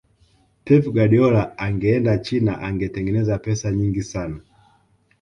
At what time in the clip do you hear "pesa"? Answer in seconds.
3.39-3.71